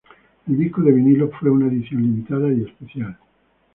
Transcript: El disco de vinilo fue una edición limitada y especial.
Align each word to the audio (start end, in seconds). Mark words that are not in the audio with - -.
El 0.47 0.57
disco 0.57 0.81
de 0.81 0.93
vinilo 0.93 1.29
fue 1.29 1.51
una 1.51 1.67
edición 1.67 2.01
limitada 2.01 2.51
y 2.51 2.63
especial. 2.63 3.15